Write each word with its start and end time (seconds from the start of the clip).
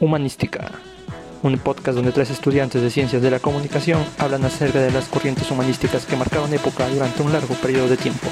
Humanística, 0.00 0.70
un 1.42 1.58
podcast 1.58 1.96
donde 1.96 2.12
tres 2.12 2.30
estudiantes 2.30 2.80
de 2.80 2.88
ciencias 2.88 3.20
de 3.20 3.32
la 3.32 3.40
comunicación 3.40 4.04
hablan 4.18 4.44
acerca 4.44 4.78
de 4.78 4.92
las 4.92 5.06
corrientes 5.06 5.50
humanísticas 5.50 6.06
que 6.06 6.14
marcaron 6.14 6.54
época 6.54 6.88
durante 6.88 7.20
un 7.20 7.32
largo 7.32 7.56
periodo 7.56 7.88
de 7.88 7.96
tiempo. 7.96 8.28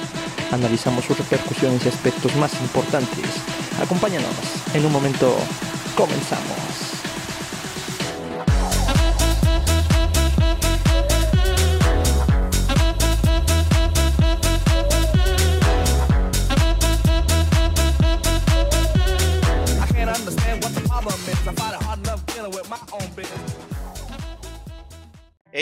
Analizamos 0.53 1.05
sus 1.05 1.19
repercusiones 1.19 1.85
y 1.85 1.89
aspectos 1.89 2.37
más 2.37 2.53
importantes. 2.61 3.27
Acompáñanos, 3.83 4.31
en 4.75 4.87
un 4.87 4.93
momento 4.93 5.37
comenzamos. 5.97 6.86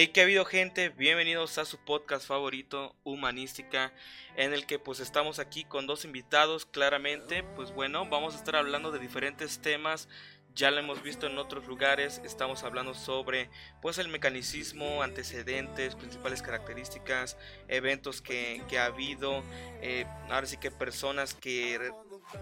Hey, 0.04 0.10
¿qué 0.12 0.20
ha 0.20 0.24
habido 0.24 0.44
gente? 0.44 0.90
Bienvenidos 0.90 1.56
a 1.56 1.64
su 1.64 1.78
podcast 1.78 2.26
favorito, 2.26 2.94
Humanística, 3.04 3.90
en 4.36 4.52
el 4.52 4.66
que 4.66 4.78
pues 4.78 5.00
estamos 5.00 5.38
aquí 5.38 5.64
con 5.64 5.86
dos 5.86 6.04
invitados, 6.04 6.66
claramente, 6.66 7.42
pues 7.56 7.72
bueno, 7.72 8.06
vamos 8.10 8.34
a 8.34 8.36
estar 8.36 8.54
hablando 8.54 8.92
de 8.92 8.98
diferentes 8.98 9.62
temas, 9.62 10.10
ya 10.54 10.70
lo 10.70 10.78
hemos 10.78 11.02
visto 11.02 11.26
en 11.26 11.38
otros 11.38 11.66
lugares, 11.66 12.20
estamos 12.24 12.62
hablando 12.62 12.94
sobre 12.94 13.50
pues 13.82 13.98
el 13.98 14.08
mecanicismo, 14.08 15.02
antecedentes, 15.02 15.96
principales 15.96 16.42
características, 16.42 17.36
eventos 17.68 18.22
que, 18.22 18.62
que 18.68 18.78
ha 18.78 18.86
habido, 18.86 19.42
eh, 19.82 20.06
ahora 20.30 20.46
sí 20.46 20.56
que 20.56 20.70
personas 20.70 21.34
que 21.34 21.92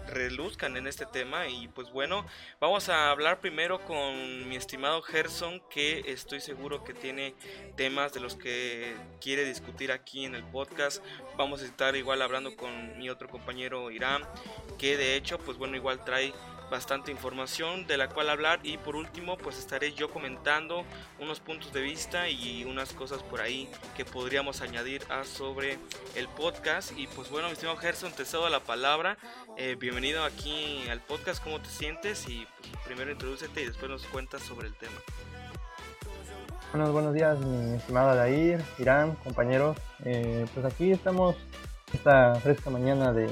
reluzcan 0.07 0.77
en 0.77 0.87
este 0.87 1.05
tema 1.05 1.47
y 1.47 1.67
pues 1.67 1.91
bueno, 1.91 2.25
vamos 2.59 2.89
a 2.89 3.09
hablar 3.09 3.41
primero 3.41 3.83
con 3.83 4.47
mi 4.47 4.55
estimado 4.55 5.01
Gerson 5.01 5.61
que 5.69 6.03
estoy 6.07 6.39
seguro 6.39 6.83
que 6.83 6.93
tiene 6.93 7.35
temas 7.75 8.13
de 8.13 8.19
los 8.19 8.35
que 8.35 8.95
quiere 9.19 9.45
discutir 9.45 9.91
aquí 9.91 10.25
en 10.25 10.35
el 10.35 10.43
podcast. 10.43 11.03
Vamos 11.37 11.61
a 11.61 11.65
estar 11.65 11.95
igual 11.95 12.21
hablando 12.21 12.55
con 12.55 12.97
mi 12.97 13.09
otro 13.09 13.27
compañero 13.27 13.91
Irán 13.91 14.23
que 14.77 14.97
de 14.97 15.15
hecho 15.15 15.37
pues 15.39 15.57
bueno 15.57 15.75
igual 15.75 16.03
trae 16.03 16.33
bastante 16.73 17.11
información 17.11 17.85
de 17.85 17.97
la 17.97 18.09
cual 18.09 18.31
hablar 18.31 18.59
y 18.63 18.79
por 18.79 18.95
último 18.95 19.37
pues 19.37 19.59
estaré 19.59 19.93
yo 19.93 20.09
comentando 20.09 20.83
unos 21.19 21.39
puntos 21.39 21.71
de 21.71 21.81
vista 21.81 22.29
y 22.29 22.65
unas 22.65 22.93
cosas 22.93 23.21
por 23.21 23.41
ahí 23.41 23.69
que 23.95 24.05
podríamos 24.05 24.61
añadir 24.61 25.03
a 25.11 25.23
sobre 25.23 25.77
el 26.15 26.27
podcast. 26.29 26.97
Y 26.97 27.05
pues 27.05 27.29
bueno 27.29 27.45
mi 27.45 27.53
estimado 27.53 27.77
Gerson 27.77 28.11
te 28.11 28.25
cedo 28.25 28.49
la 28.49 28.59
palabra. 28.59 29.19
Eh, 29.55 29.77
bienvenido 29.79 30.23
aquí 30.23 30.83
al 30.89 30.99
podcast 30.99 31.43
cómo 31.43 31.61
te 31.61 31.69
sientes 31.69 32.27
y 32.27 32.47
pues, 32.57 32.71
primero 32.87 33.11
introdúcete 33.11 33.61
y 33.61 33.65
después 33.67 33.91
nos 33.91 34.03
cuentas 34.07 34.41
sobre 34.41 34.67
el 34.67 34.73
tema. 34.73 34.99
Buenos, 36.71 36.91
buenos 36.91 37.13
días 37.13 37.37
mi 37.37 37.75
estimada 37.75 38.15
Dair, 38.15 38.59
Irán, 38.79 39.13
compañeros. 39.23 39.77
Eh, 40.05 40.47
pues 40.55 40.65
aquí 40.65 40.91
estamos 40.91 41.35
esta 41.93 42.33
fresca 42.41 42.71
mañana 42.71 43.13
de 43.13 43.29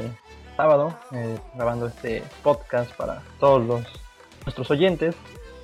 sábado 0.61 0.93
eh, 1.11 1.39
grabando 1.55 1.87
este 1.87 2.21
podcast 2.43 2.95
para 2.95 3.23
todos 3.39 3.65
los, 3.65 3.81
nuestros 4.45 4.69
oyentes. 4.69 5.15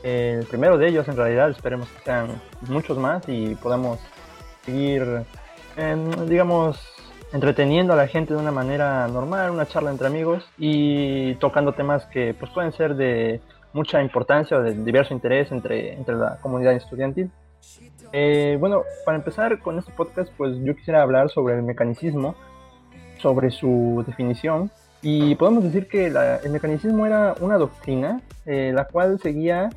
el 0.02 0.44
primero 0.48 0.80
de 0.80 0.88
ellos 0.88 1.08
en 1.08 1.16
realidad 1.16 1.52
esperemos 1.52 1.88
que 1.90 2.00
sean 2.00 2.42
muchos 2.68 2.98
más 2.98 3.22
y 3.30 3.54
podamos 3.54 4.00
seguir, 4.66 5.24
digamos, 6.26 6.80
entreteniendo 7.32 7.94
a 7.94 7.96
la 7.96 8.08
gente 8.08 8.34
de 8.34 8.40
una 8.40 8.52
manera 8.52 9.08
normal, 9.08 9.52
una 9.52 9.68
charla 9.68 9.92
entre 9.92 10.08
amigos 10.08 10.44
y 10.58 11.36
tocando 11.36 11.74
temas 11.74 12.06
que 12.08 12.34
pues, 12.34 12.50
pueden 12.52 12.72
ser 12.72 12.96
de 12.96 13.40
mucha 13.74 14.02
importancia 14.02 14.58
o 14.58 14.64
de 14.64 14.74
diverso 14.74 15.14
interés 15.14 15.52
entre, 15.52 15.94
entre 15.94 16.16
la 16.16 16.38
comunidad 16.38 16.74
estudiantil. 16.74 17.30
Eh, 18.14 18.58
bueno, 18.60 18.82
para 19.06 19.20
empezar 19.20 19.60
con 19.60 19.78
este 19.78 19.92
podcast, 19.92 20.32
pues 20.36 20.58
yo 20.64 20.76
quisiera 20.76 21.04
hablar 21.04 21.30
sobre 21.30 21.54
el 21.54 21.62
mecanicismo, 21.62 22.34
sobre 23.20 23.52
su 23.52 24.04
definición 24.08 24.72
y 25.02 25.36
podemos 25.36 25.64
decir 25.64 25.88
que 25.88 26.08
el 26.08 26.50
mecanicismo 26.52 27.06
era 27.06 27.36
una 27.40 27.58
doctrina 27.58 28.22
eh, 28.46 28.72
la 28.74 28.86
cual 28.86 29.20
seguía 29.20 29.70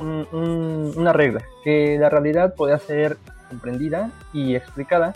una 0.00 1.12
regla, 1.12 1.42
que 1.64 1.96
la 1.98 2.08
realidad 2.08 2.54
podía 2.54 2.78
ser 2.78 3.16
comprendida 3.48 4.12
y 4.32 4.54
explicada 4.54 5.12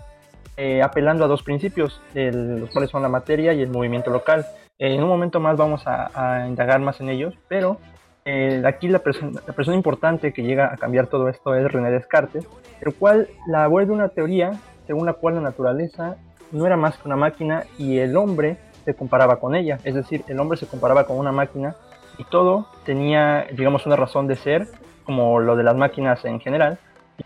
eh, 0.57 0.83
apelando 0.83 1.25
a 1.25 1.29
dos 1.29 1.45
principios, 1.45 2.01
los 2.15 2.69
cuales 2.71 2.91
son 2.91 3.03
la 3.03 3.09
materia 3.09 3.53
y 3.53 3.63
el 3.63 3.71
movimiento 3.71 4.11
local. 4.11 4.45
en 4.79 5.01
un 5.03 5.09
momento 5.09 5.39
más 5.39 5.57
vamos 5.57 5.83
a, 5.87 6.47
indagar 6.49 6.81
más 6.81 7.01
en 7.01 7.11
ellos, 7.11 7.35
pero 7.49 7.79
eh, 8.25 8.63
aquí 8.67 8.89
la, 8.89 9.03
la, 9.05 9.53
persona 9.55 9.77
importante 9.77 10.33
que 10.33 10.43
llega 10.43 10.73
a 10.73 10.77
cambiar 10.77 11.07
todo 11.07 11.29
esto 11.29 11.55
es 11.55 11.71
René 11.71 11.91
Descartes, 11.91 12.45
el 12.81 12.95
cual 12.95 13.29
la 13.47 13.69
vuelve 13.69 13.93
una 13.93 14.09
teoría 14.09 14.59
según 14.87 15.07
la 15.07 15.13
cual 15.13 15.37
la 15.37 15.43
naturaleza 15.43 16.17
no 16.51 16.67
era 16.67 16.77
más 16.77 16.99
que 16.99 17.09
una 17.09 17.17
máquina 17.17 17.65
y 17.79 17.99
el 17.99 18.17
hombre 18.17 18.57
se 18.85 18.95
comparaba 18.95 19.41
con 19.41 19.55
ella. 19.55 19.79
Es 19.85 19.95
decir, 19.95 20.25
el 20.29 20.39
hombre 20.41 20.59
se 20.59 20.67
comparaba 20.67 21.07
con 21.07 21.19
una 21.19 21.33
máquina 21.33 21.77
y 22.19 22.25
todo 22.25 22.67
tenía, 22.85 23.47
digamos, 23.53 23.87
una 23.87 23.97
razón 23.97 24.27
de 24.27 24.37
ser, 24.37 24.69
como 25.05 25.41
lo 25.41 25.57
de 25.57 25.63
las 25.63 25.77
máquinas 25.77 26.25
en 26.25 26.41
general, 26.41 26.79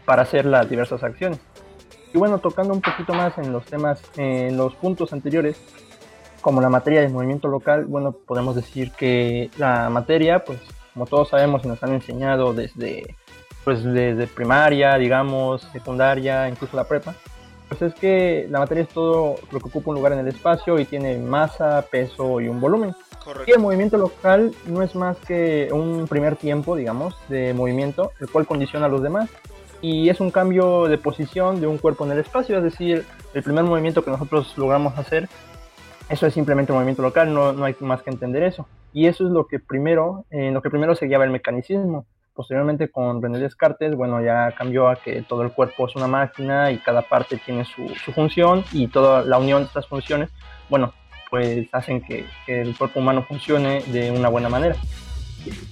para 0.04 0.22
hacer 0.22 0.46
las 0.46 0.68
diversas 0.68 1.02
acciones. 1.02 1.40
Y 2.14 2.18
bueno, 2.18 2.38
tocando 2.38 2.72
un 2.72 2.80
poquito 2.80 3.12
más 3.14 3.36
en 3.38 3.52
los 3.52 3.64
temas, 3.66 4.02
en 4.16 4.56
los 4.56 4.74
puntos 4.74 5.12
anteriores, 5.12 5.60
como 6.40 6.60
la 6.60 6.68
materia 6.68 7.00
del 7.00 7.12
movimiento 7.12 7.48
local, 7.48 7.86
bueno, 7.86 8.12
podemos 8.12 8.54
decir 8.54 8.92
que 8.92 9.50
la 9.58 9.90
materia, 9.90 10.44
pues 10.44 10.60
como 10.94 11.06
todos 11.06 11.28
sabemos 11.28 11.64
y 11.64 11.68
nos 11.68 11.82
han 11.82 11.92
enseñado 11.92 12.54
desde, 12.54 13.16
pues 13.64 13.82
desde 13.82 14.26
primaria, 14.28 14.96
digamos, 14.96 15.62
secundaria, 15.72 16.48
incluso 16.48 16.76
la 16.76 16.84
prepa, 16.84 17.14
pues 17.68 17.82
es 17.82 17.94
que 17.94 18.46
la 18.50 18.60
materia 18.60 18.84
es 18.84 18.88
todo 18.88 19.36
lo 19.50 19.60
que 19.60 19.68
ocupa 19.68 19.90
un 19.90 19.96
lugar 19.96 20.12
en 20.12 20.20
el 20.20 20.28
espacio 20.28 20.78
y 20.78 20.84
tiene 20.84 21.18
masa, 21.18 21.84
peso 21.90 22.40
y 22.40 22.48
un 22.48 22.60
volumen. 22.60 22.94
Y 23.46 23.50
el 23.50 23.58
movimiento 23.58 23.96
local 23.96 24.52
no 24.66 24.82
es 24.82 24.94
más 24.94 25.16
que 25.18 25.68
un 25.72 26.06
primer 26.06 26.36
tiempo, 26.36 26.76
digamos, 26.76 27.16
de 27.28 27.52
movimiento, 27.54 28.12
el 28.20 28.30
cual 28.30 28.46
condiciona 28.46 28.86
a 28.86 28.88
los 28.88 29.02
demás. 29.02 29.28
Y 29.82 30.08
es 30.08 30.20
un 30.20 30.30
cambio 30.30 30.86
de 30.86 30.96
posición 30.96 31.60
de 31.60 31.66
un 31.66 31.78
cuerpo 31.78 32.04
en 32.06 32.12
el 32.12 32.18
espacio, 32.18 32.56
es 32.56 32.62
decir, 32.62 33.04
el 33.34 33.42
primer 33.42 33.64
movimiento 33.64 34.04
que 34.04 34.10
nosotros 34.10 34.56
logramos 34.56 34.96
hacer, 34.96 35.28
eso 36.08 36.26
es 36.26 36.34
simplemente 36.34 36.72
movimiento 36.72 37.02
local, 37.02 37.34
no, 37.34 37.52
no 37.52 37.64
hay 37.64 37.74
más 37.80 38.02
que 38.02 38.10
entender 38.10 38.44
eso. 38.44 38.66
Y 38.92 39.06
eso 39.06 39.26
es 39.26 39.32
lo 39.32 39.46
que 39.46 39.58
primero, 39.58 40.24
en 40.30 40.54
lo 40.54 40.62
que 40.62 40.70
primero 40.70 40.94
se 40.94 41.06
guiaba 41.06 41.24
el 41.24 41.30
mecanicismo. 41.30 42.06
Posteriormente 42.36 42.90
con 42.90 43.22
René 43.22 43.38
Descartes, 43.38 43.96
bueno, 43.96 44.22
ya 44.22 44.52
cambió 44.52 44.88
a 44.88 44.96
que 44.96 45.22
todo 45.22 45.42
el 45.42 45.52
cuerpo 45.52 45.88
es 45.88 45.96
una 45.96 46.06
máquina 46.06 46.70
y 46.70 46.76
cada 46.76 47.00
parte 47.00 47.38
tiene 47.38 47.64
su, 47.64 47.88
función 48.12 48.62
y 48.72 48.88
toda 48.88 49.24
la 49.24 49.38
unión 49.38 49.62
de 49.62 49.68
estas 49.68 49.86
funciones, 49.86 50.28
bueno, 50.68 50.92
pues 51.30 51.66
hacen 51.72 52.02
que, 52.02 52.26
el 52.46 52.76
cuerpo 52.76 53.00
humano 53.00 53.24
funcione 53.26 53.80
de 53.86 54.10
una 54.10 54.28
buena 54.28 54.50
manera. 54.50 54.76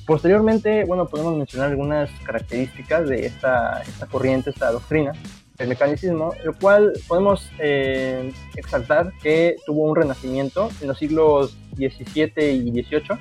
Posteriormente, 0.06 0.86
bueno, 0.86 1.06
podemos 1.06 1.36
mencionar 1.36 1.70
algunas 1.70 2.10
características 2.24 3.10
de 3.10 3.26
esta, 3.26 3.82
esta 3.82 4.06
corriente, 4.06 4.48
esta 4.48 4.72
doctrina 4.72 5.12
el 5.58 5.68
mecanicismo, 5.68 6.32
el 6.44 6.52
cual 6.54 6.92
podemos 7.06 7.48
eh, 7.58 8.32
exaltar 8.56 9.12
que 9.22 9.56
tuvo 9.64 9.84
un 9.84 9.94
renacimiento 9.94 10.68
en 10.80 10.88
los 10.88 10.98
siglos 10.98 11.56
XVII 11.76 12.50
y 12.50 12.70
XVIII, 12.82 13.18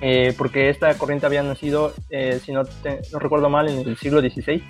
eh, 0.00 0.34
porque 0.36 0.70
esta 0.70 0.96
corriente 0.96 1.26
había 1.26 1.42
nacido, 1.42 1.92
eh, 2.08 2.40
si 2.44 2.52
no, 2.52 2.62
no, 3.12 3.18
recuerdo 3.18 3.50
mal, 3.50 3.68
en 3.68 3.86
el 3.86 3.96
siglo 3.96 4.20
XVI, 4.20 4.62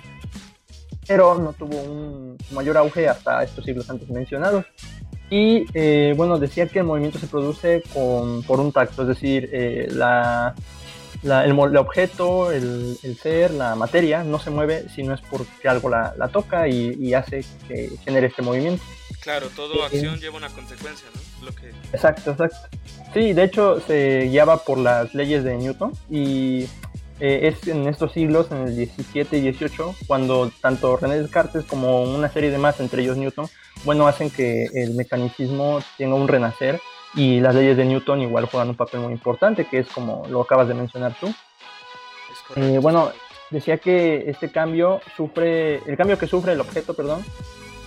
pero 1.07 1.37
no 1.37 1.53
tuvo 1.53 1.81
un 1.81 2.37
mayor 2.51 2.77
auge 2.77 3.07
hasta 3.07 3.43
estos 3.43 3.65
siglos 3.65 3.89
antes 3.89 4.09
mencionados. 4.09 4.65
Y 5.29 5.65
eh, 5.73 6.13
bueno, 6.17 6.37
decía 6.37 6.67
que 6.67 6.79
el 6.79 6.85
movimiento 6.85 7.17
se 7.17 7.27
produce 7.27 7.83
con, 7.93 8.43
por 8.43 8.59
un 8.59 8.73
tacto, 8.73 9.03
es 9.03 9.07
decir, 9.07 9.49
la, 9.93 10.53
la, 11.23 11.45
el, 11.45 11.51
objeto, 11.77 12.51
el, 12.51 12.97
el, 13.03 13.17
ser, 13.17 13.51
la 13.51 13.75
materia 13.75 14.23
no 14.23 14.39
se 14.39 14.49
mueve 14.49 14.89
si 14.89 15.03
no 15.03 15.13
es 15.13 15.21
porque 15.21 15.67
algo 15.67 15.89
la, 15.89 16.13
la 16.17 16.29
toca 16.29 16.67
y, 16.67 16.95
y, 16.99 17.13
hace 17.13 17.45
que 17.67 17.91
genere 18.03 18.27
este 18.27 18.41
movimiento. 18.41 18.83
Claro, 19.21 19.47
toda 19.55 19.85
acción 19.85 20.19
lleva 20.19 20.37
una 20.37 20.49
consecuencia, 20.49 21.07
¿no? 21.13 21.45
Lo 21.45 21.55
que... 21.55 21.69
Exacto, 21.93 22.31
exacto. 22.31 22.77
Sí, 23.13 23.33
de 23.33 23.43
hecho 23.43 23.79
se 23.81 24.29
guiaba 24.29 24.63
por 24.63 24.77
las 24.77 25.13
leyes 25.13 25.43
de 25.43 25.57
Newton 25.57 25.91
y 26.09 26.67
eh, 27.19 27.49
es 27.49 27.67
en 27.67 27.87
estos 27.87 28.13
siglos, 28.13 28.47
en 28.51 28.67
el 28.67 28.75
17 28.75 29.37
y 29.37 29.41
18, 29.41 29.95
cuando 30.07 30.51
tanto 30.59 30.97
René 30.97 31.21
Descartes 31.21 31.65
como 31.65 32.03
una 32.03 32.29
serie 32.29 32.49
de 32.49 32.57
más, 32.57 32.79
entre 32.79 33.03
ellos 33.03 33.15
Newton, 33.15 33.47
bueno, 33.83 34.07
hacen 34.07 34.31
que 34.31 34.65
el 34.73 34.95
mecanicismo 34.95 35.81
tenga 35.99 36.15
un 36.15 36.27
renacer 36.27 36.79
y 37.15 37.39
las 37.39 37.55
leyes 37.55 37.77
de 37.77 37.85
Newton 37.85 38.21
igual 38.21 38.45
juegan 38.45 38.69
un 38.69 38.75
papel 38.75 39.01
muy 39.01 39.13
importante, 39.13 39.65
que 39.65 39.79
es 39.79 39.87
como 39.89 40.25
lo 40.29 40.41
acabas 40.41 40.67
de 40.67 40.73
mencionar 40.73 41.15
tú. 41.19 41.33
Eh, 42.55 42.79
bueno, 42.81 43.11
decía 43.49 43.77
que 43.77 44.29
este 44.29 44.51
cambio 44.51 45.01
sufre, 45.15 45.77
el 45.89 45.97
cambio 45.97 46.17
que 46.17 46.27
sufre 46.27 46.53
el 46.53 46.61
objeto, 46.61 46.93
perdón, 46.93 47.23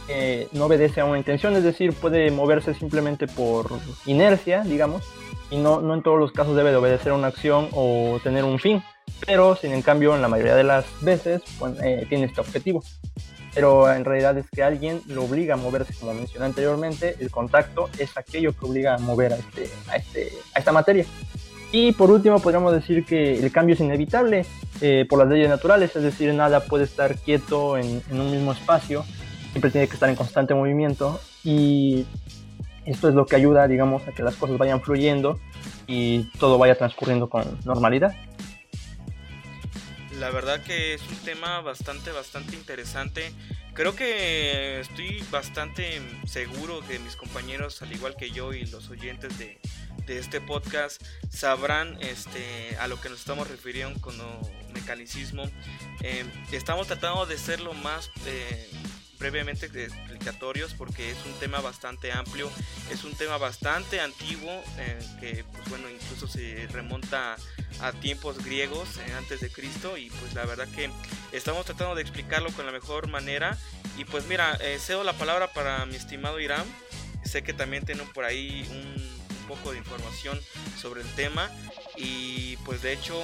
eh, 0.09 0.49
no 0.53 0.67
obedece 0.67 1.01
a 1.01 1.07
una 1.07 1.19
intención, 1.19 1.57
es 1.57 1.65
decir, 1.65 1.95
puede 1.95 2.31
moverse 2.31 2.75
simplemente 2.75 3.27
por 3.27 3.67
inercia, 4.07 4.63
digamos, 4.63 5.03
y 5.51 5.57
no, 5.57 5.81
no 5.81 5.95
en 5.95 6.03
todos 6.03 6.19
los 6.19 6.33
casos 6.33 6.57
debe 6.57 6.71
de 6.71 6.77
obedecer 6.77 7.13
a 7.13 7.15
una 7.15 7.29
acción 7.29 7.69
o 7.73 8.19
tener 8.23 8.45
un 8.45 8.59
fin. 8.59 8.83
pero 9.27 9.57
sin 9.57 9.73
en 9.73 9.83
cambio 9.83 10.15
en 10.15 10.23
la 10.23 10.29
mayoría 10.29 10.55
de 10.55 10.65
las 10.65 10.85
veces 11.03 11.43
pues, 11.59 11.75
eh, 11.83 12.07
tiene 12.09 12.25
este 12.27 12.41
objetivo. 12.41 12.83
Pero 13.55 13.93
en 13.93 14.05
realidad 14.05 14.37
es 14.37 14.51
que 14.51 14.63
alguien 14.63 15.01
lo 15.07 15.25
obliga 15.25 15.55
a 15.55 15.57
moverse, 15.57 15.95
como 15.95 16.13
mencioné 16.13 16.47
anteriormente, 16.47 17.17
el 17.21 17.31
contacto 17.31 17.89
es 17.99 18.17
aquello 18.17 18.53
que 18.53 18.67
obliga 18.67 18.95
a 18.95 18.99
mover 18.99 19.33
a, 19.33 19.37
este, 19.37 19.71
a, 19.89 19.97
este, 19.97 20.33
a 20.55 20.59
esta 20.59 20.73
materia. 20.73 21.05
Y 21.71 21.93
por 21.93 22.11
último, 22.11 22.41
podríamos 22.41 22.73
decir 22.73 23.05
que 23.05 23.39
el 23.39 23.51
cambio 23.51 23.75
es 23.75 23.81
inevitable 23.81 24.47
eh, 24.81 25.07
por 25.09 25.19
las 25.19 25.29
leyes 25.29 25.49
naturales, 25.49 25.95
es 25.97 26.03
decir, 26.03 26.33
nada 26.35 26.61
puede 26.61 26.85
estar 26.85 27.17
quieto 27.17 27.77
en, 27.77 28.03
en, 28.11 28.21
un 28.21 28.31
mismo 28.31 28.53
espacio, 28.53 29.05
siempre 29.51 29.71
tiene 29.71 29.89
que 29.89 29.95
estar 29.95 30.09
en 30.09 30.15
constante 30.15 30.55
movimiento 30.55 31.21
y 31.43 32.07
esto 32.87 33.09
es 33.09 33.15
lo 33.15 33.27
que 33.27 33.37
ayuda, 33.37 33.67
digamos, 33.67 34.07
a 34.07 34.13
que 34.13 34.23
las 34.23 34.37
cosas 34.37 34.59
vayan 34.59 34.83
fluyendo 34.83 35.39
y 35.87 36.31
todo 36.39 36.59
vaya 36.59 36.77
transcurriendo 36.77 37.29
con 37.29 37.45
normalidad. 37.65 38.15
La 40.19 40.31
verdad 40.31 40.63
que 40.63 40.95
es 40.95 41.03
un 41.03 41.17
tema 41.19 41.61
bastante, 41.61 42.13
bastante 42.13 42.55
interesante. 42.55 43.33
Creo 43.75 43.97
que 43.97 44.81
estoy 44.81 45.25
bastante 45.31 46.01
seguro 46.27 46.81
que 46.87 46.99
mis 47.01 47.17
compañeros, 47.17 47.83
al 47.83 47.93
igual 47.93 48.17
que 48.17 48.31
yo 48.31 48.53
y 48.53 48.65
los 48.67 48.89
oyentes 48.91 49.37
de, 49.39 49.61
de 50.07 50.19
este 50.19 50.41
podcast, 50.41 51.03
sabrán 51.31 51.99
este, 52.01 52.77
a 52.79 52.87
lo 52.87 53.01
que 53.01 53.09
nos 53.09 53.19
estamos 53.19 53.49
refiriendo 53.49 54.01
con 54.01 54.15
mecanicismo. 54.73 55.51
Eh, 56.03 56.25
estamos 56.53 56.87
tratando 56.87 57.27
de 57.27 57.37
ser 57.37 57.61
lo 57.61 57.73
más... 57.75 58.11
Eh, 58.27 58.71
brevemente 59.25 59.67
explicatorios 59.67 60.75
porque 60.75 61.11
es 61.11 61.17
un 61.25 61.33
tema 61.41 61.59
bastante 61.63 62.13
amplio, 62.13 62.51
es 62.91 63.05
un 63.05 63.15
tema 63.15 63.39
bastante 63.39 63.99
antiguo 63.99 64.51
eh, 64.79 64.99
que 65.19 65.45
pues 65.51 65.67
bueno 65.71 65.89
incluso 65.89 66.29
se 66.29 66.67
remonta 66.71 67.37
a 67.81 67.93
tiempos 67.93 68.45
griegos 68.45 68.99
eh, 68.99 69.13
antes 69.17 69.41
de 69.41 69.51
Cristo 69.51 69.97
y 69.97 70.11
pues 70.11 70.35
la 70.35 70.45
verdad 70.45 70.69
que 70.77 70.91
estamos 71.33 71.65
tratando 71.65 71.95
de 71.95 72.03
explicarlo 72.03 72.51
con 72.53 72.67
la 72.67 72.73
mejor 72.73 73.09
manera. 73.09 73.57
Y 73.97 74.05
pues 74.05 74.27
mira 74.27 74.59
eh, 74.61 74.79
cedo 74.79 75.05
la 75.05 75.15
palabra 75.15 75.55
para 75.55 75.87
mi 75.87 75.97
estimado 75.97 76.39
Irán. 76.39 76.67
Sé 77.25 77.43
que 77.43 77.55
también 77.55 77.87
tienen 77.87 78.07
por 78.13 78.25
ahí 78.25 78.69
un 78.71 79.49
poco 79.49 79.73
de 79.73 79.79
información 79.79 80.39
sobre 80.79 81.01
el 81.01 81.09
tema. 81.15 81.51
Y 81.97 82.59
pues 82.59 82.83
de 82.83 82.93
hecho 82.93 83.23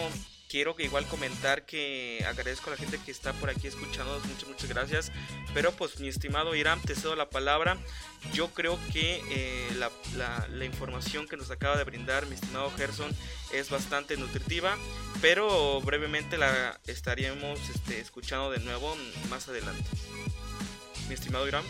quiero 0.51 0.75
que 0.75 0.83
igual 0.83 1.07
comentar 1.07 1.65
que 1.65 2.25
agradezco 2.29 2.71
a 2.71 2.73
la 2.73 2.77
gente 2.77 2.99
que 2.99 3.13
está 3.13 3.33
por 3.35 3.51
aquí 3.51 3.69
escuchándonos, 3.69 4.27
muchas, 4.27 4.49
muchas 4.49 4.69
gracias. 4.69 5.13
Pero 5.55 5.71
pues 5.73 6.01
mi 6.01 6.09
estimado 6.09 6.55
Irán, 6.57 6.81
te 6.83 6.97
cedo 6.97 7.15
la 7.15 7.31
palabra. 7.31 7.79
Yo 8.35 8.49
creo 8.49 8.79
que 8.93 9.23
eh, 9.31 9.69
la, 9.79 9.91
la, 10.49 10.65
información 10.65 11.27
que 11.29 11.37
nos 11.37 11.51
acaba 11.51 11.77
de 11.77 11.85
brindar 11.85 12.27
mi 12.27 12.35
estimado 12.35 12.71
Gerson 12.77 13.11
es 13.53 13.71
bastante 13.71 14.17
nutritiva, 14.17 14.77
pero 15.23 15.81
brevemente 15.83 16.37
la 16.37 16.79
estaríamos 16.87 17.59
este, 17.71 18.01
escuchando 18.01 18.51
de 18.51 18.59
nuevo 18.59 18.97
más 19.31 19.49
adelante. 19.49 19.85
Mi 21.09 21.15
estimado 21.15 21.47
Irán. 21.47 21.65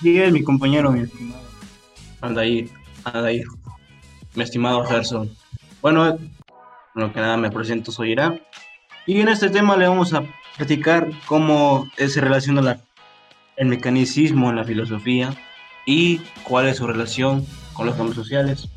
Sí, 0.00 0.18
es 0.20 0.32
mi 0.32 0.42
compañero, 0.42 0.92
mi 0.92 1.00
estimado 1.00 1.42
Aldair, 2.20 2.70
Aldair, 3.04 3.46
mi 4.34 4.42
estimado 4.44 4.84
Gerson. 4.84 5.36
Bueno, 5.86 6.18
lo 6.96 7.12
que 7.12 7.20
nada 7.20 7.36
me 7.36 7.48
presento, 7.48 7.92
soy 7.92 8.10
Irán. 8.10 8.40
Y 9.06 9.20
en 9.20 9.28
este 9.28 9.50
tema 9.50 9.76
le 9.76 9.86
vamos 9.86 10.12
a 10.14 10.24
platicar 10.56 11.08
cómo 11.26 11.88
se 11.96 12.20
relaciona 12.20 12.80
el 13.56 13.68
mecanicismo 13.68 14.50
en 14.50 14.56
la 14.56 14.64
filosofía 14.64 15.32
y 15.86 16.18
cuál 16.42 16.66
es 16.66 16.78
su 16.78 16.88
relación 16.88 17.46
con 17.72 17.86
los 17.86 17.94
cambios 17.94 18.16
sociales. 18.16 18.68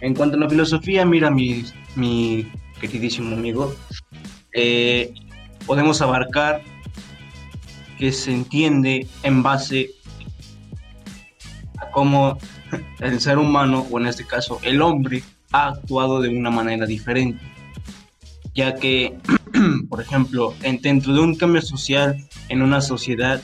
En 0.00 0.16
cuanto 0.16 0.36
a 0.36 0.40
la 0.40 0.50
filosofía, 0.50 1.04
mira 1.04 1.30
mi, 1.30 1.64
mi 1.94 2.50
queridísimo 2.80 3.36
amigo, 3.36 3.72
eh, 4.52 5.14
podemos 5.64 6.02
abarcar 6.02 6.60
que 8.00 8.10
se 8.10 8.32
entiende 8.32 9.06
en 9.22 9.44
base 9.44 9.90
a 11.78 11.88
cómo 11.92 12.36
el 12.98 13.20
ser 13.20 13.38
humano, 13.38 13.86
o 13.92 14.00
en 14.00 14.08
este 14.08 14.26
caso 14.26 14.58
el 14.64 14.82
hombre, 14.82 15.22
ha 15.52 15.68
actuado 15.68 16.20
de 16.20 16.28
una 16.28 16.50
manera 16.50 16.86
diferente, 16.86 17.42
ya 18.54 18.74
que, 18.74 19.18
por 19.88 20.00
ejemplo, 20.00 20.54
dentro 20.60 21.12
de 21.14 21.20
un 21.20 21.34
cambio 21.36 21.62
social 21.62 22.16
en 22.48 22.62
una 22.62 22.80
sociedad, 22.80 23.40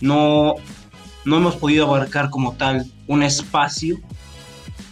no, 0.00 0.54
no 1.24 1.36
hemos 1.36 1.56
podido 1.56 1.86
abarcar 1.86 2.30
como 2.30 2.54
tal 2.54 2.90
un 3.06 3.22
espacio. 3.22 3.98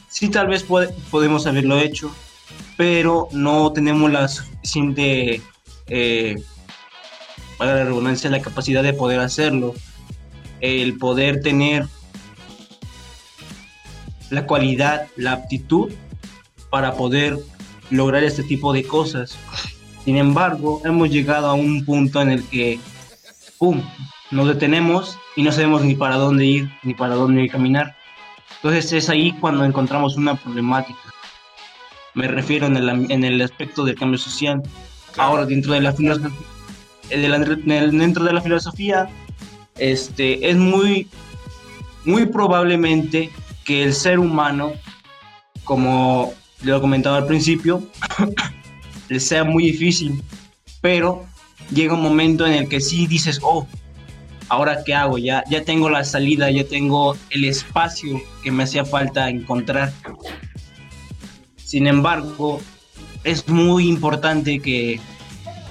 Sí, 0.09 0.29
tal 0.29 0.49
vez 0.49 0.65
podemos 1.11 1.47
haberlo 1.47 1.79
hecho, 1.79 2.11
pero 2.77 3.29
no 3.33 3.73
tenemos 3.73 4.11
la 4.11 4.29
suficiente, 4.29 5.43
eh, 5.89 6.37
para 7.59 7.75
la 7.77 7.85
redundancia, 7.85 8.31
la 8.31 8.41
capacidad 8.41 8.83
de 8.83 8.95
poder 8.95 9.21
hacerlo. 9.21 9.75
El 10.61 10.97
poder 10.97 11.43
tener 11.43 11.87
la 14.31 14.47
cualidad, 14.47 15.07
la 15.17 15.33
aptitud 15.33 15.93
para 16.77 16.93
poder 16.93 17.39
lograr 17.89 18.23
este 18.23 18.43
tipo 18.43 18.71
de 18.75 18.85
cosas. 18.85 19.39
Sin 20.05 20.19
embargo, 20.19 20.83
hemos 20.85 21.09
llegado 21.09 21.47
a 21.47 21.55
un 21.55 21.87
punto 21.87 22.21
en 22.21 22.33
el 22.33 22.45
que, 22.49 22.79
¡pum!, 23.57 23.81
nos 24.31 24.47
detenemos 24.47 25.17
y 25.37 25.43
no 25.43 25.53
sabemos 25.53 25.83
ni 25.87 25.95
para 25.95 26.17
dónde 26.17 26.45
ir, 26.45 26.71
ni 26.83 26.93
para 26.93 27.15
dónde 27.15 27.49
caminar. 27.49 27.97
Entonces 28.57 28.93
es 28.93 29.09
ahí 29.09 29.33
cuando 29.41 29.65
encontramos 29.65 30.19
una 30.19 30.35
problemática. 30.35 30.99
Me 32.13 32.29
refiero 32.29 32.67
en 32.67 32.77
el, 32.77 33.11
en 33.11 33.25
el 33.25 33.41
aspecto 33.41 33.83
del 33.83 33.95
cambio 33.95 34.19
social. 34.19 34.63
Ahora, 35.17 35.47
dentro 35.47 35.73
de 35.73 35.81
la 35.81 35.95
filosofía, 35.95 36.31
dentro 37.09 38.25
de 38.25 38.33
la 38.35 38.43
filosofía, 38.43 39.09
este, 39.79 40.51
es 40.51 40.59
muy, 40.59 41.09
muy 42.05 42.27
probablemente 42.27 43.31
que 43.65 43.83
el 43.83 43.95
ser 43.95 44.19
humano, 44.19 44.75
como 45.65 46.35
lo 46.63 46.81
comentaba 46.81 47.19
al 47.19 47.27
principio, 47.27 47.83
les 49.09 49.27
sea 49.27 49.45
muy 49.45 49.65
difícil, 49.65 50.23
pero 50.81 51.25
llega 51.71 51.95
un 51.95 52.03
momento 52.03 52.47
en 52.47 52.55
el 52.55 52.69
que 52.69 52.81
sí 52.81 53.07
dices, 53.07 53.41
oh, 53.43 53.67
ahora 54.49 54.83
qué 54.85 54.95
hago, 54.95 55.19
ya, 55.19 55.45
ya 55.51 55.65
tengo 55.65 55.91
la 55.91 56.05
salida, 56.05 56.51
ya 56.51 56.65
tengo 56.65 57.17
el 57.31 57.45
espacio 57.45 58.21
que 58.43 58.51
me 58.51 58.65
hacía 58.65 58.85
falta 58.85 59.29
encontrar. 59.29 59.93
Sin 61.57 61.87
embargo, 61.87 62.61
es 63.25 63.49
muy 63.49 63.89
importante 63.89 64.61
que, 64.61 65.01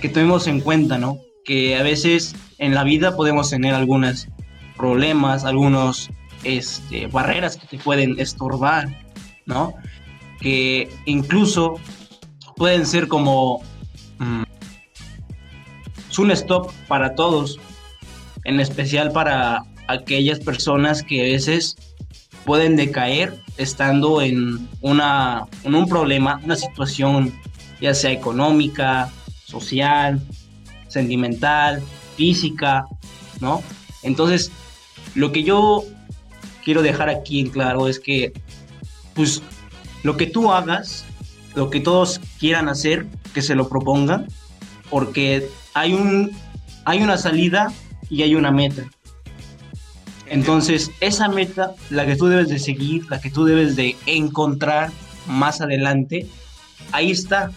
que 0.01 0.09
tomemos 0.09 0.47
en 0.47 0.59
cuenta, 0.59 0.97
¿no? 0.97 1.19
Que 1.45 1.77
a 1.77 1.83
veces 1.83 2.35
en 2.57 2.73
la 2.73 2.83
vida 2.83 3.15
podemos 3.15 3.49
tener 3.49 3.73
algunos 3.73 4.27
problemas, 4.75 5.45
algunos 5.45 6.09
este, 6.43 7.07
barreras 7.07 7.57
que 7.57 7.67
te 7.67 7.77
pueden 7.77 8.19
estorbar, 8.19 8.89
¿no? 9.45 9.73
Que 10.45 10.95
incluso 11.05 11.79
pueden 12.55 12.85
ser 12.85 13.07
como 13.07 13.63
mm, 14.19 14.43
un 16.19 16.31
stop 16.31 16.71
para 16.87 17.15
todos, 17.15 17.59
en 18.43 18.59
especial 18.59 19.11
para 19.11 19.63
aquellas 19.87 20.39
personas 20.39 21.01
que 21.01 21.21
a 21.21 21.23
veces 21.23 21.75
pueden 22.45 22.75
decaer 22.75 23.41
estando 23.57 24.21
en, 24.21 24.69
una, 24.81 25.47
en 25.63 25.73
un 25.73 25.89
problema, 25.89 26.39
una 26.43 26.55
situación 26.55 27.33
ya 27.81 27.95
sea 27.95 28.11
económica, 28.11 29.11
social, 29.45 30.21
sentimental, 30.89 31.81
física, 32.17 32.85
¿no? 33.41 33.63
Entonces, 34.03 34.51
lo 35.15 35.31
que 35.31 35.41
yo 35.41 35.83
quiero 36.63 36.83
dejar 36.83 37.09
aquí 37.09 37.39
en 37.39 37.49
claro 37.49 37.87
es 37.87 37.99
que, 37.99 38.31
pues, 39.15 39.41
lo 40.05 40.17
que 40.17 40.27
tú 40.27 40.53
hagas, 40.53 41.03
lo 41.55 41.71
que 41.71 41.79
todos 41.79 42.21
quieran 42.39 42.69
hacer, 42.69 43.07
que 43.33 43.41
se 43.41 43.55
lo 43.55 43.67
propongan, 43.67 44.27
porque 44.91 45.49
hay, 45.73 45.93
un, 45.93 46.31
hay 46.85 47.01
una 47.01 47.17
salida 47.17 47.73
y 48.07 48.21
hay 48.21 48.35
una 48.35 48.51
meta. 48.51 48.83
Entonces, 50.27 50.91
esa 50.99 51.27
meta, 51.27 51.73
la 51.89 52.05
que 52.05 52.15
tú 52.15 52.27
debes 52.27 52.49
de 52.49 52.59
seguir, 52.59 53.09
la 53.09 53.19
que 53.19 53.31
tú 53.31 53.45
debes 53.45 53.75
de 53.75 53.95
encontrar 54.05 54.91
más 55.25 55.59
adelante, 55.59 56.27
ahí 56.91 57.09
está. 57.09 57.49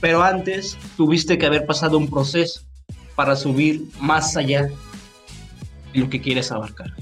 Pero 0.00 0.22
antes 0.22 0.78
tuviste 0.96 1.36
que 1.36 1.44
haber 1.44 1.66
pasado 1.66 1.98
un 1.98 2.08
proceso 2.08 2.62
para 3.16 3.36
subir 3.36 3.82
más 4.00 4.34
allá 4.34 4.70
de 5.92 5.98
lo 6.00 6.08
que 6.08 6.22
quieres 6.22 6.50
abarcar. 6.52 6.94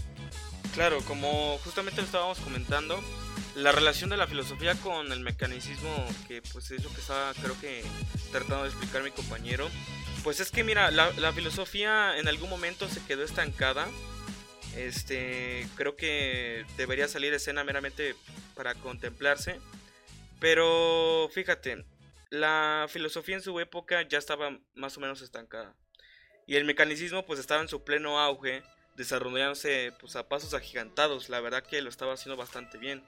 Claro, 0.74 0.98
como 1.06 1.58
justamente 1.62 2.00
lo 2.00 2.06
estábamos 2.06 2.40
comentando, 2.40 2.98
la 3.56 3.72
relación 3.72 4.10
de 4.10 4.18
la 4.18 4.26
filosofía 4.26 4.74
con 4.74 5.10
el 5.12 5.20
mecanicismo, 5.20 6.06
que 6.28 6.42
pues 6.52 6.70
es 6.70 6.84
lo 6.84 6.90
que 6.90 7.00
estaba 7.00 7.32
creo 7.40 7.58
que 7.58 7.82
tratando 8.30 8.64
de 8.64 8.68
explicar 8.68 9.02
mi 9.02 9.10
compañero, 9.10 9.68
pues 10.22 10.40
es 10.40 10.50
que 10.50 10.62
mira, 10.62 10.90
la, 10.90 11.32
filosofía 11.32 12.18
en 12.18 12.28
algún 12.28 12.50
momento 12.50 12.88
se 12.88 13.02
quedó 13.04 13.24
estancada. 13.24 13.88
Este, 14.76 15.66
creo 15.76 15.96
que 15.96 16.66
debería 16.76 17.08
salir 17.08 17.32
escena 17.32 17.64
meramente 17.64 18.14
para 18.54 18.74
contemplarse. 18.74 19.58
Pero 20.38 21.30
fíjate, 21.32 21.86
la 22.28 22.86
filosofía 22.90 23.36
en 23.36 23.42
su 23.42 23.58
época 23.58 24.02
ya 24.02 24.18
estaba 24.18 24.58
más 24.74 24.96
o 24.98 25.00
menos 25.00 25.22
estancada. 25.22 25.74
Y 26.46 26.56
el 26.56 26.64
mecanicismo 26.64 27.24
pues 27.24 27.40
estaba 27.40 27.62
en 27.62 27.68
su 27.68 27.84
pleno 27.84 28.20
auge, 28.20 28.62
desarrollándose 28.96 29.92
pues 29.98 30.14
a 30.16 30.28
pasos 30.28 30.52
agigantados. 30.52 31.30
La 31.30 31.40
verdad 31.40 31.64
que 31.64 31.80
lo 31.80 31.88
estaba 31.88 32.12
haciendo 32.12 32.36
bastante 32.36 32.76
bien. 32.76 33.02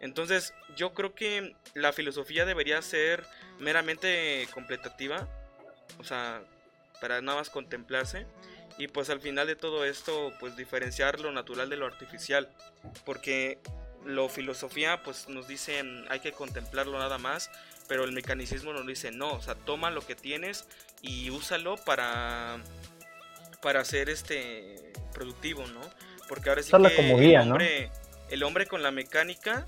Entonces 0.00 0.54
yo 0.76 0.92
creo 0.92 1.14
que 1.14 1.54
la 1.74 1.92
filosofía 1.92 2.44
debería 2.44 2.80
ser 2.82 3.24
meramente 3.58 4.48
completativa. 4.52 5.28
O 5.98 6.04
sea, 6.04 6.42
para 7.00 7.20
nada 7.20 7.38
más 7.38 7.50
contemplarse. 7.50 8.26
Y 8.78 8.88
pues 8.88 9.08
al 9.08 9.20
final 9.20 9.46
de 9.46 9.56
todo 9.56 9.84
esto, 9.84 10.32
pues 10.38 10.56
diferenciar 10.56 11.20
lo 11.20 11.32
natural 11.32 11.70
de 11.70 11.76
lo 11.76 11.86
artificial. 11.86 12.48
Porque 13.04 13.58
lo 14.06 14.28
filosofía 14.28 15.02
pues 15.02 15.28
nos 15.28 15.48
dice 15.48 15.82
hay 16.08 16.20
que 16.20 16.32
contemplarlo 16.32 16.98
nada 16.98 17.18
más, 17.18 17.50
pero 17.88 18.04
el 18.04 18.12
mecanicismo 18.12 18.72
nos 18.72 18.86
dice 18.86 19.10
no, 19.10 19.32
o 19.32 19.42
sea, 19.42 19.54
toma 19.54 19.90
lo 19.90 20.00
que 20.00 20.14
tienes 20.14 20.66
y 21.02 21.30
úsalo 21.30 21.76
para 21.76 22.58
para 23.60 23.84
ser 23.84 24.08
este 24.08 24.92
productivo, 25.12 25.66
¿no? 25.66 25.80
Porque 26.28 26.48
ahora 26.48 26.62
sí 26.62 26.70
que 26.70 26.96
como 26.96 27.18
guía, 27.18 27.42
el 27.42 27.50
hombre, 27.50 27.90
el 28.30 28.42
hombre 28.44 28.66
con 28.66 28.82
la 28.82 28.92
mecánica 28.92 29.66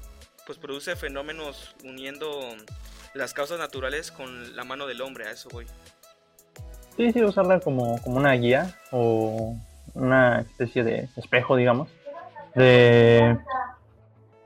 pues 0.49 0.59
produce 0.59 0.97
fenómenos 0.97 1.77
uniendo 1.85 2.41
las 3.13 3.35
causas 3.35 3.59
naturales 3.59 4.11
con 4.11 4.57
la 4.57 4.65
mano 4.65 4.87
del 4.87 5.03
hombre, 5.03 5.27
a 5.27 5.31
eso 5.31 5.51
voy. 5.53 5.67
Sí, 6.97 7.13
sí, 7.13 7.23
usarla 7.23 7.61
como, 7.61 8.01
como 8.01 8.17
una 8.17 8.33
guía 8.33 8.75
o 8.91 9.55
una 9.93 10.41
especie 10.41 10.85
de 10.85 11.11
espejo, 11.17 11.55
digamos, 11.55 11.91
de 12.55 13.37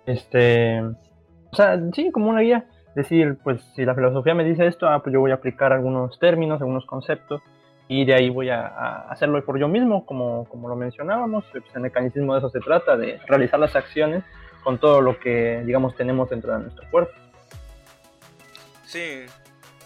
este, 0.05 0.83
o 0.83 1.57
sea, 1.57 1.81
sí, 1.95 2.11
como 2.11 2.31
una 2.31 2.41
guía. 2.41 2.67
Decir, 2.97 3.39
pues 3.43 3.63
si 3.77 3.85
la 3.85 3.95
filosofía 3.95 4.35
me 4.35 4.45
dice 4.45 4.67
esto, 4.67 4.89
ah, 4.89 5.05
pues 5.05 5.15
yo 5.15 5.21
voy 5.21 5.31
a 5.31 5.35
aplicar 5.35 5.73
algunos 5.73 6.19
términos, 6.19 6.61
algunos 6.61 6.85
conceptos, 6.85 7.41
y 7.87 8.05
de 8.05 8.15
ahí 8.15 8.29
voy 8.29 8.51
a, 8.51 8.67
hacerlo 9.09 9.43
por 9.45 9.57
yo 9.59 9.69
mismo, 9.69 10.05
como, 10.05 10.47
como 10.47 10.69
lo 10.69 10.75
mencionábamos. 10.75 11.45
Pues, 11.53 11.65
el 11.77 11.81
mecanismo 11.81 12.35
de 12.35 12.41
eso 12.41 12.51
se 12.51 12.59
trata, 12.59 12.97
de 12.97 13.21
realizar 13.29 13.61
las 13.61 13.77
acciones 13.77 14.25
con 14.63 14.79
todo 14.79 15.01
lo 15.01 15.19
que, 15.19 15.63
digamos, 15.65 15.97
tenemos 15.97 16.31
dentro 16.31 16.53
de 16.53 16.61
nuestro 16.61 16.89
cuerpo. 16.91 17.13
Sí, 18.87 19.25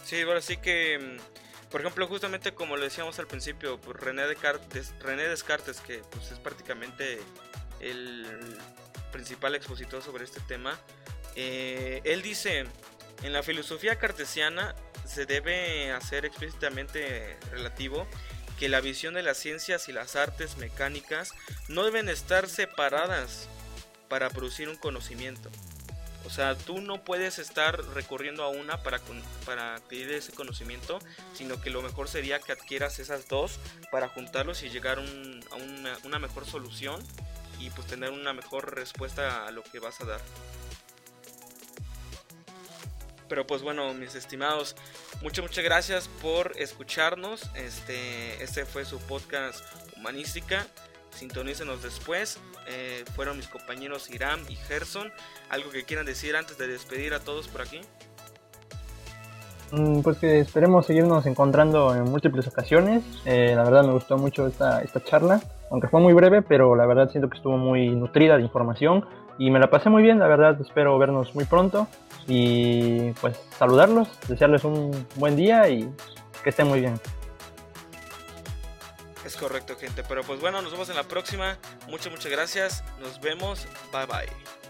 sí, 0.05 0.21
ahora 0.23 0.41
sí 0.41 0.57
que, 0.57 0.99
mm, 0.99 1.71
por 1.71 1.81
ejemplo, 1.81 2.07
justamente 2.07 2.53
como 2.53 2.77
lo 2.77 2.83
decíamos 2.83 3.19
al 3.19 3.27
principio, 3.27 3.79
pues 3.81 3.99
René 3.99 4.27
Descartes, 4.27 4.95
René 5.01 5.29
Descartes 5.29 5.81
que 5.81 6.03
pues, 6.11 6.33
es 6.33 6.39
prácticamente 6.39 7.19
el 7.81 8.27
principal 9.13 9.55
expositor 9.55 10.03
sobre 10.03 10.25
este 10.25 10.41
tema, 10.41 10.79
eh, 11.37 12.01
él 12.05 12.23
dice, 12.23 12.65
en 13.23 13.33
la 13.33 13.43
filosofía 13.43 13.97
cartesiana 13.97 14.75
se 15.05 15.27
debe 15.27 15.93
hacer 15.93 16.25
explícitamente 16.25 17.39
relativo 17.51 18.07
que 18.59 18.69
la 18.69 18.81
visión 18.81 19.15
de 19.15 19.23
las 19.23 19.37
ciencias 19.37 19.89
y 19.89 19.93
las 19.93 20.17
artes 20.17 20.57
mecánicas 20.57 21.33
no 21.69 21.85
deben 21.85 22.09
estar 22.09 22.49
separadas 22.49 23.49
para 24.09 24.31
producir 24.31 24.69
un 24.69 24.77
conocimiento. 24.77 25.51
O 26.27 26.31
sea, 26.31 26.57
tú 26.57 26.81
no 26.81 27.05
puedes 27.05 27.39
estar 27.39 27.81
recurriendo 27.95 28.43
a 28.43 28.49
una 28.49 28.83
para, 28.83 29.01
para 29.45 29.77
adquirir 29.77 30.11
ese 30.11 30.33
conocimiento, 30.33 30.99
sino 31.35 31.61
que 31.61 31.71
lo 31.71 31.83
mejor 31.83 32.09
sería 32.09 32.41
que 32.41 32.51
adquieras 32.51 32.99
esas 32.99 33.29
dos 33.29 33.61
para 33.93 34.09
juntarlos 34.09 34.65
y 34.65 34.69
llegar 34.69 34.99
a 34.99 36.05
una, 36.05 36.19
mejor 36.19 36.45
solución 36.45 37.01
y 37.61 37.71
pues 37.71 37.87
tener 37.87 38.11
una 38.11 38.33
mejor 38.33 38.75
respuesta 38.75 39.47
a 39.47 39.53
lo 39.53 39.63
que 39.63 39.79
vas 39.79 40.01
a 40.01 40.05
dar. 40.05 40.21
Pero 43.29 43.47
pues 43.47 43.63
bueno, 43.63 43.95
mis 43.95 44.17
estimados, 44.17 44.75
muchas 45.23 45.45
muchas 45.45 45.65
gracias 45.65 46.09
por 46.21 46.55
escucharnos. 46.57 47.43
Este, 47.55 48.43
este 48.43 48.67
fue 48.67 48.85
su 48.85 48.99
podcast 48.99 49.61
Humanística. 49.97 50.67
Sintonícenos 51.17 51.83
después. 51.83 52.39
Eh, 52.69 53.05
fueron 53.15 53.39
mis 53.39 53.49
compañeros 53.49 54.11
Iram 54.11 54.41
y 54.49 54.57
Gerson. 54.57 55.11
¿Algo 55.49 55.71
que 55.71 55.85
quieran 55.85 56.05
decir 56.05 56.37
antes 56.37 56.59
de 56.59 56.67
despedir 56.67 57.15
a 57.15 57.21
todos 57.21 57.49
por 57.49 57.63
aquí? 57.63 57.81
Mm, 59.73 60.01
pues 60.03 60.19
que 60.19 60.41
esperemos 60.41 60.87
seguirnos 60.87 61.27
encontrando 61.27 61.95
en 61.95 62.05
múltiples 62.05 62.47
ocasiones. 62.47 63.03
Eh, 63.25 63.55
la 63.57 63.65
verdad 63.65 63.85
me 63.85 63.93
gustó 63.93 64.19
mucho 64.19 64.47
esta, 64.47 64.83
esta 64.83 65.03
charla, 65.03 65.41
aunque 65.71 65.89
fue 65.89 66.01
muy 66.01 66.13
breve, 66.13 66.43
pero 66.43 66.77
la 66.77 66.87
verdad 66.87 67.11
siento 67.11 67.29
que 67.29 67.37
estuvo 67.37 67.57
muy 67.57 67.89
nutrida 67.89 68.37
de 68.37 68.43
información 68.43 69.07
y 69.39 69.51
me 69.51 69.59
la 69.59 69.71
pasé 69.71 69.89
muy 69.89 70.03
bien. 70.03 70.19
La 70.19 70.29
verdad 70.29 70.61
espero 70.61 70.99
vernos 70.99 71.35
muy 71.35 71.47
pronto 71.47 71.89
y 72.29 73.11
pues 73.21 73.37
saludarlos, 73.59 74.09
desearles 74.29 74.65
un 74.65 74.91
buen 75.17 75.35
día 75.35 75.69
y 75.69 75.91
que 76.45 76.51
estén 76.51 76.69
muy 76.69 76.81
bien. 76.81 77.01
Correcto 79.39 79.77
gente, 79.77 80.03
pero 80.03 80.23
pues 80.23 80.41
bueno, 80.41 80.63
nos 80.63 80.73
vemos 80.73 80.89
en 80.89 80.97
la 80.97 81.05
próxima. 81.05 81.59
Muchas, 81.89 82.11
muchas 82.11 82.33
gracias. 82.33 82.85
Nos 83.01 83.21
vemos. 83.21 83.67
Bye 83.93 84.07
bye. 84.07 84.66